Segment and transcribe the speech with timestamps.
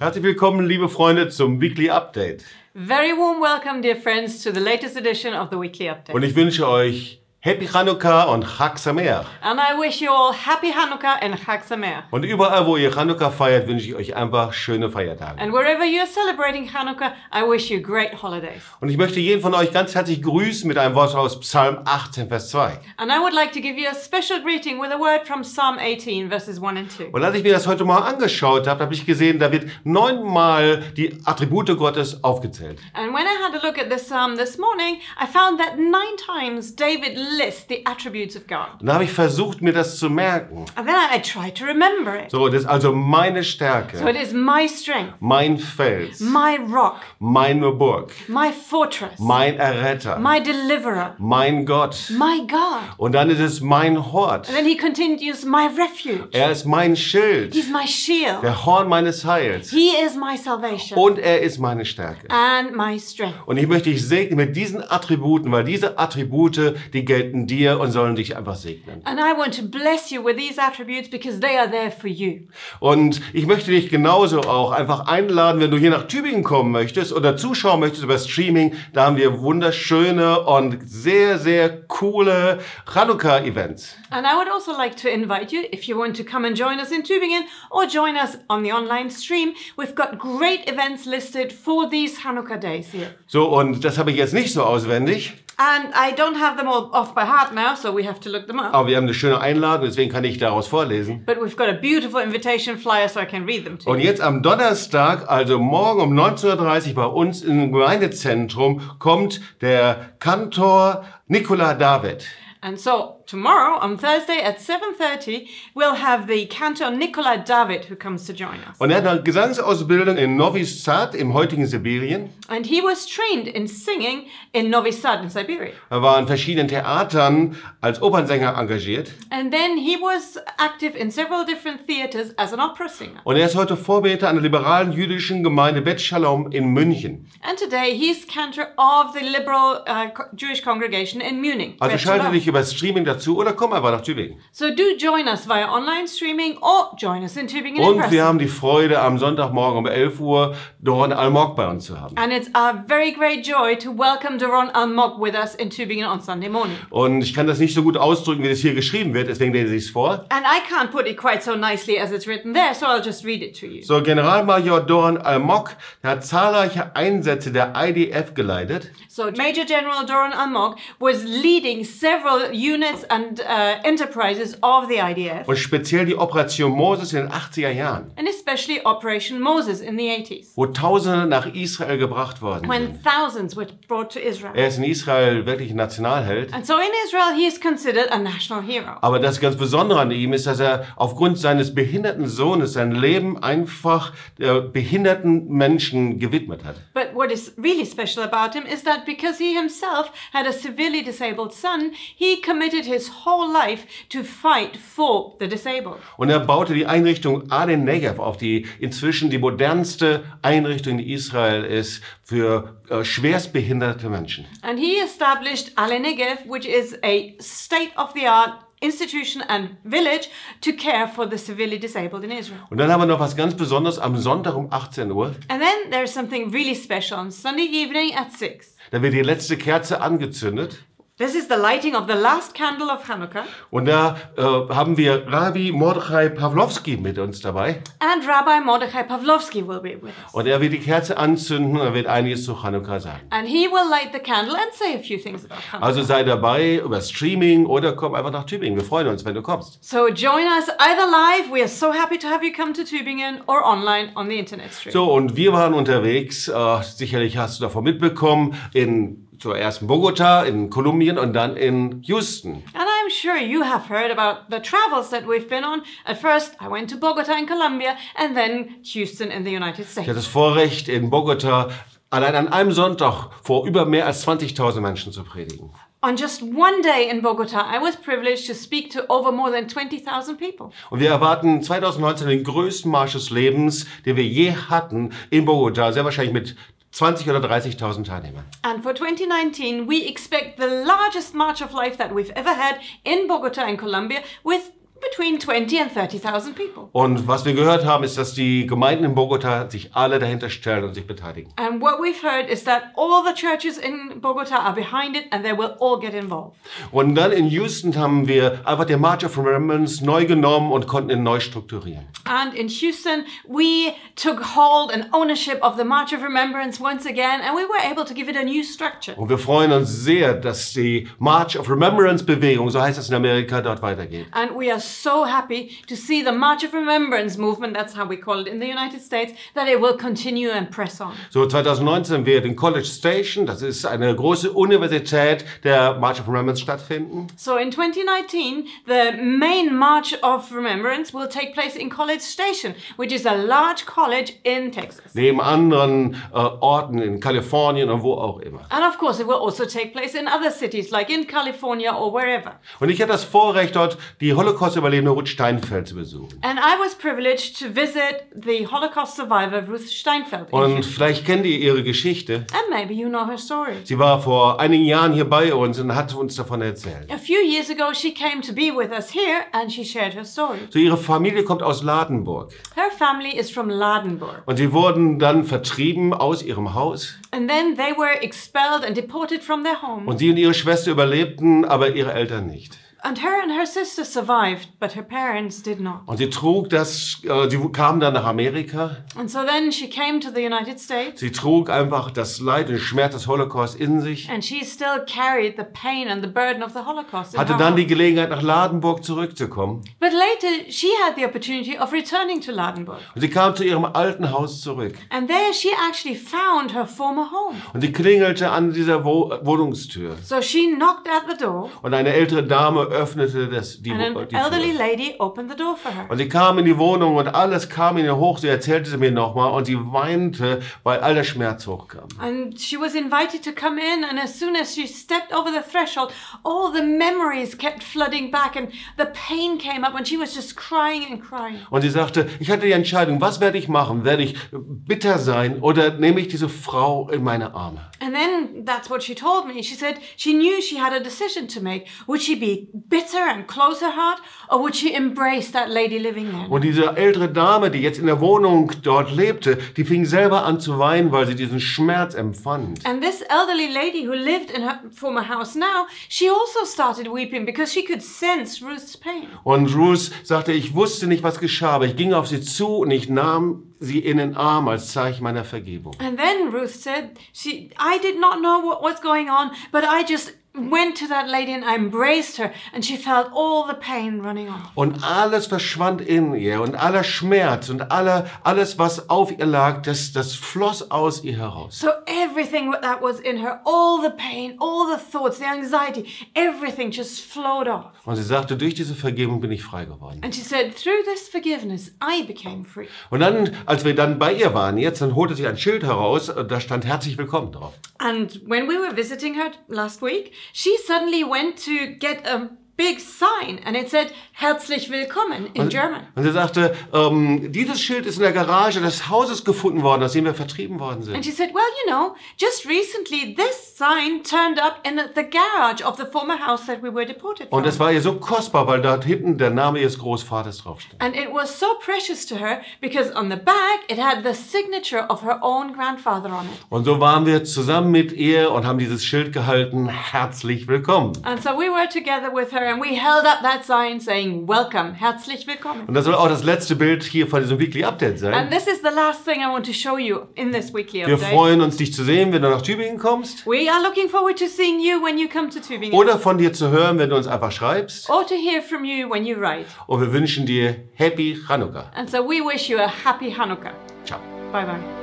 [0.00, 2.42] Herzlich willkommen, liebe Freunde, zum Weekly Update.
[2.72, 6.14] Very warm welcome, dear friends, to the latest edition of the Weekly Update.
[6.14, 9.24] Und ich wünsche euch Happy Chanukah und Chag Sameach.
[9.40, 12.02] And I wish you all happy Hanukkah and Chag Sameach.
[12.10, 15.40] Und überall, wo ihr Chanukah feiert, wünsche ich euch einfach schöne Feiertage.
[15.40, 18.60] And wherever you're celebrating Hanukkah, I wish you great holidays.
[18.82, 22.28] Und ich möchte jeden von euch ganz herzlich grüßen mit einem Wort aus Psalm 18,
[22.28, 22.78] Vers 2.
[22.98, 25.78] And I would like to give you a special greeting with a word from Psalm
[25.78, 27.04] 18, verses 1 and 2.
[27.10, 30.82] Und als ich mir das heute mal angeschaut habe, habe ich gesehen, da wird neunmal
[30.94, 32.78] die Attribute Gottes aufgezählt.
[32.92, 36.18] And when I had a look at this psalm this morning, I found that nine
[36.18, 38.80] times David lists the attributes of God.
[38.80, 40.64] Und da habe ich versucht, mir das zu merken.
[40.74, 42.30] And then I tried to remember it.
[42.30, 47.00] So, das ist also meine So Stärke, it is my strength, mein Fels, my rock,
[47.18, 52.10] meine Burg, my fortress, mein Erretter, my deliverer, mein Gott.
[52.10, 52.80] my God.
[52.96, 54.48] Und dann ist es mein Hort.
[54.48, 56.28] And then he continues, my refuge.
[56.32, 58.42] Er ist mein Schild, He's my shield.
[58.42, 59.70] der Horn meines Heils.
[59.70, 62.26] He is my salvation Und er ist meine Stärke.
[62.30, 63.36] and my strength.
[63.46, 67.92] Und ich möchte dich segnen mit diesen Attributen, weil diese Attribute, die gelten dir und
[67.92, 69.00] sollen dich einfach segnen.
[69.04, 72.48] And I want to bless you with these attributes because they are there for you.
[72.80, 77.12] Und ich möchte dich genauso auch einfach einladen, wenn du hier nach Tübingen kommen möchtest
[77.12, 82.60] oder zuschauen möchtest über Streaming, da haben wir wunderschöne und sehr, sehr coole
[82.92, 83.96] Chanukka-Events.
[84.10, 86.78] And I would also like to invite you, if you want to come and join
[86.78, 91.52] us in Tübingen or join us on the online stream, we've got great events listed
[91.52, 93.14] for these Hanukkah days here.
[93.26, 96.88] So, und das habe ich jetzt nicht so auswendig, And I don't have them all
[96.92, 98.72] off by heart now, so we have to look them up.
[98.72, 101.22] aber wir haben eine schöne Einladung, deswegen kann ich daraus vorlesen.
[101.26, 104.06] But we've got a beautiful invitation flyer so I can read them to Und you.
[104.06, 111.04] jetzt am Donnerstag, also morgen um 19.30 Uhr bei uns im Gemeindezentrum, kommt der Kantor
[111.26, 112.24] Nikola David.
[112.62, 118.26] And so tomorrow on Thursday at 7:30 we'll have the cantor Nikolai David who comes
[118.26, 118.78] to join us.
[118.78, 122.30] Und er hat eine Gesangsausbildung in Novi Sad im heutigen Sibirien.
[122.48, 125.72] And he was trained in singing in Novi Sad in Siberia.
[125.90, 129.12] Er war in verschiedenen Theatern als Opernsänger engagiert.
[129.30, 133.20] And then he was active in several different theaters as an opera singer.
[133.22, 137.28] Und er ist heute Vorbeter an der liberalen jüdischen Gemeinde Bet Shalom in München.
[137.42, 141.76] And today he's cantor of the liberal uh, Jewish congregation in Munich.
[141.78, 144.38] Also schalte dich über Streaming dazu oder komm einfach nach Tübingen.
[144.52, 148.24] So do join us via online streaming or join us in Tübingen in Und wir
[148.24, 152.16] haben die Freude, am Sonntagmorgen um 11 Uhr Doron Almog bei uns zu haben.
[152.16, 156.20] And it's our very great joy to welcome Doron Almog with us in Tübingen on
[156.20, 156.76] Sunday morning.
[156.90, 159.74] Und ich kann das nicht so gut ausdrücken, wie das hier geschrieben wird, deswegen lese
[159.74, 160.26] ich es vor.
[160.30, 163.24] And I can't put it quite so nicely as it's written there, so I'll just
[163.24, 163.82] read it to you.
[163.82, 165.70] So, Generalmajor Doron Almog,
[166.02, 173.04] hat zahlreiche Einsätze der IDF geleitet So Major General Doron Almog was leading several units
[173.10, 173.44] and uh,
[173.82, 178.80] enterprises of the IDF, und speziell die Operation Moses in den 80er Jahren, and especially
[178.84, 183.04] Operation Moses in the 80s, wo Tausende nach Israel gebracht worden when sind.
[183.04, 184.52] thousands were brought to Israel.
[184.54, 186.52] Er ist in Israel wirklich ein Nationalheld.
[186.54, 188.96] And so in Israel, he is considered a national hero.
[189.00, 193.42] Aber das ganz Besondere an ihm ist, dass er aufgrund seines behinderten Sohnes sein Leben
[193.42, 196.76] einfach äh, behinderten Menschen gewidmet hat.
[196.94, 201.02] But what is really special about him is that because he himself had a severely
[201.02, 205.98] disabled son, he committed his whole life to fight for the disabled.
[206.16, 211.64] Und er baute die Einrichtung Aden Negev auf, die inzwischen die modernste Einrichtung in Israel
[211.64, 214.46] ist für äh, schwerstbehinderte Menschen.
[214.62, 220.30] And he established Ale Negev, which is a state of the art institution and village
[220.60, 222.60] to care for the severely disabled in Israel.
[222.70, 225.34] Und dann haben wir noch was ganz Besonderes am Sonntag um 18 Uhr.
[225.48, 228.76] And then there's something really special on Sunday evening at 6.
[228.90, 230.78] Da wird die letzte Kerze angezündet.
[231.20, 233.44] This is the lighting of the last candle of Hanukkah.
[233.70, 237.82] Und da äh, haben wir Rabbi Mordechai Pawlowski mit uns dabei.
[237.98, 240.32] And Rabbi Mordechai Pavlovsky will be with us.
[240.32, 243.20] Und er wird die Kerze anzünden und er wird einiges zu Chanukka sagen.
[243.28, 245.84] And he will light the candle and say a few things about Hanukkah.
[245.84, 248.78] Also sei dabei über Streaming oder komm einfach nach Tübingen.
[248.78, 249.78] Wir freuen uns, wenn du kommst.
[249.84, 253.42] So join us either live, we are so happy to have you come to Tübingen,
[253.46, 254.94] or online on the internet stream.
[254.94, 260.42] So, und wir waren unterwegs, äh, sicherlich hast du davon mitbekommen, in zuerst in Bogota,
[260.42, 262.62] in Kolumbien und dann in Houston.
[262.74, 265.82] and I'm sure you have heard about the travels that we've been on.
[266.04, 269.90] At first, I went to Bogota in Colombia, and then Houston in the United Ich
[269.90, 270.06] States.
[270.08, 271.70] hatte das Vorrecht, in Bogota
[272.10, 275.70] allein an einem Sonntag vor über mehr als 20.000 Menschen zu predigen.
[276.02, 279.68] On just one day in Bogota, I was privileged to speak to over more than
[279.68, 280.70] 20,000 people.
[280.88, 285.92] Und wir erwarten 2019 den größten Marsch des Lebens, den wir je hatten in Bogota,
[285.92, 286.56] sehr wahrscheinlich mit
[286.92, 288.44] 20 oder 30.000 Teilnehmern.
[288.62, 293.26] And for 2019, we expect the largest March of Life that we've ever had in
[293.28, 296.88] Bogota in Colombia with between 20 and 30,000 people.
[296.92, 300.84] Und was wir gehört haben, ist, dass die Gemeinden in Bogota sich alle dahinter stellen
[300.84, 301.52] und sich beteiligen.
[301.56, 305.44] And what we've heard is that all the churches in Bogota are behind it and
[305.44, 306.56] they will all get involved.
[306.92, 311.10] Und dann in Houston haben wir einfach den March of Remembrance neu genommen und konnten
[311.10, 312.06] ihn neu strukturieren.
[312.24, 317.40] And in Houston, we took hold and ownership of the March of Remembrance once again,
[317.40, 319.16] and we were able to give it a new structure.
[319.16, 323.14] Und wir freuen uns sehr, dass die March of Remembrance Bewegung, so heißt es in
[323.14, 324.26] Amerika, dort weitergeht.
[324.32, 328.16] And we are so happy to see the March of Remembrance movement, that's how we
[328.16, 331.14] call it in the United States, that it will continue and press on.
[331.30, 336.60] So 2019 wird in College Station, das ist eine große Universität, der March of Remembrance
[336.60, 337.26] stattfinden.
[337.36, 343.12] So in 2019, the main March of Remembrance will take place in College Station, which
[343.12, 345.14] is a large college in Texas.
[345.14, 348.60] Neben anderen äh, Orten in Kalifornien und wo auch immer.
[348.70, 352.12] And of course, it will also take place in other cities, like in California or
[352.12, 352.58] wherever.
[352.80, 354.32] Und ich hatte das Vorrecht, dort die
[354.80, 356.38] Holocaust-Überlebende Ruth Steinfeld zu besuchen.
[356.42, 360.48] And I was privileged to visit the Holocaust survivor Ruth Steinfeld.
[360.50, 362.46] in Und vielleicht kennt ihr ihre Geschichte.
[362.52, 363.74] And maybe you know her story.
[363.84, 367.10] Sie war vor einigen Jahren hier bei uns und hat uns davon erzählt.
[367.10, 370.24] A few years ago, she came to be with us here and she shared her
[370.24, 370.58] story.
[370.70, 372.52] So ihre Familie kommt aus Ladenburg.
[372.74, 374.42] Her family is from Ladenburg.
[374.46, 377.14] Und sie wurden dann vertrieben aus ihrem Haus.
[377.32, 380.06] And then they were expelled and deported from their home.
[380.06, 382.78] Und sie und ihre Schwester überlebten, aber ihre Eltern nicht.
[383.02, 386.00] And her and her sister survived, but her parents did not.
[386.06, 388.96] Und sie trug das, äh, sie kam dann nach Amerika.
[389.16, 392.74] And so then she came to the United States Sie trug einfach das Leid und
[392.74, 394.28] den Schmerz des Holocaust in sich.
[394.30, 397.36] and she still carried the pain and the burden of the Holocaust.
[397.36, 397.86] Hatte dann die.
[397.86, 399.82] Gelegenheit, nach Ladenburg zurückzukommen.
[399.98, 402.98] But later, she had the opportunity of returning to Ladenburg.
[403.14, 404.94] Und sie kam zu ihrem alten Haus zurück.
[405.10, 407.56] And there she actually found her former home.
[407.72, 410.16] Und sie klingelte an dieser Wo Wohnungstür.
[410.22, 414.28] So she knocked at the door, Und eine ältere Dame öffnete das, die, and an
[414.28, 414.78] die elderly Tür.
[414.78, 416.06] lady opened the door for her.
[416.08, 418.38] Und sie kam in die Wohnung und alles kam in ihr hoch.
[418.38, 422.08] Sie erzählte es mir nochmal und sie weinte, weil all der Schmerz hochkam.
[422.18, 425.62] And she was invited to come in, and as soon as she stepped over the
[425.62, 426.12] threshold,
[426.44, 430.56] all the memories kept flooding back, and the pain came up, and she was just
[430.56, 431.58] crying and crying.
[431.70, 434.04] Und sie sagte, ich hatte die Entscheidung, was werde ich machen?
[434.04, 437.80] Werde ich bitter sein oder nehme ich diese Frau in meine Arme?
[438.00, 439.62] And then that's what she told me.
[439.62, 441.86] She said she knew she had a decision to make.
[442.06, 446.30] Would she be bitter and close her heart, or would she embrace that lady living
[446.30, 446.48] there?
[446.48, 450.60] Und diese ältere Dame, die jetzt in der Wohnung dort lebte, die fing selber an
[450.60, 452.84] zu weinen, weil sie diesen Schmerz empfand.
[452.86, 457.44] And this elderly lady who lived in her former house now, she also started weeping
[457.44, 459.28] because she could sense Ruth's pain.
[459.44, 462.90] Und Ruth sagte, ich wusste nicht, was geschah, aber ich ging auf sie zu und
[462.90, 465.94] ich nahm sie in den Arm als Zeichen meiner Vergebung.
[465.98, 470.04] And then Ruth said, she, I did not know what was going on, but I
[470.06, 474.20] just went to that lady and I embraced her, and she felt all the pain
[474.20, 474.70] running off.
[474.74, 479.82] Und alles verschwand in ihr und aller Schmerz und aller, alles, was auf ihr lag,
[479.82, 481.78] das, das floss aus ihr heraus.
[481.78, 486.90] So everything that was in her, all the pain, all the thoughts, the anxiety, everything
[486.90, 487.92] just flowed off.
[488.04, 490.20] Und sie sagte, durch diese Vergebung bin ich frei geworden.
[490.22, 492.88] And she said, through this forgiveness, I became free.
[493.10, 496.28] Und dann, als wir dann bei ihr waren, jetzt, dann holte sie ein Schild heraus,
[496.28, 497.74] und da stand herzlich willkommen drauf.
[497.98, 502.98] And when we were visiting her last week, she suddenly went to get a big
[502.98, 506.00] sign and it said Herzlich willkommen in German.
[506.14, 510.12] Und sie sagte, ähm, dieses Schild ist in der Garage des Hauses gefunden worden, aus
[510.12, 511.24] dem wir vertrieben worden And sind.
[511.26, 515.98] she said, Well, you know, just recently this sign turned up in the garage of
[515.98, 517.58] the former house that we were deported from.
[517.58, 521.02] Und es war ihr so kostbar, weil dort hinten der Name ihres Großvaters draufstand.
[521.02, 525.04] and it was so precious to her because on the back it had the signature
[525.10, 526.60] of her own grandfather on it.
[526.70, 531.12] Und so waren wir zusammen mit ihr und haben dieses Schild gehalten, herzlich willkommen.
[531.24, 534.94] And so we were together with her and we held up that sign saying, Welcome,
[534.94, 535.84] herzlich willkommen.
[535.86, 538.32] Und das soll auch das letzte Bild hier von diesem Weekly Update sein.
[538.32, 541.14] And this is the last thing I want to show you in this weekly Wir
[541.14, 541.30] update.
[541.32, 543.46] freuen uns, dich zu sehen, wenn du nach Tübingen kommst.
[543.46, 545.92] We are looking forward to seeing you when you come to Tübingen.
[545.98, 548.08] Oder von dir zu hören, wenn du uns einfach schreibst.
[548.08, 549.66] or to hear from you when you write.
[549.86, 551.90] Und wir wünschen dir Happy Chanukka.
[551.94, 553.72] And so we wish you a happy Hanukkah.
[554.04, 554.18] Ciao.
[554.52, 554.99] Bye bye.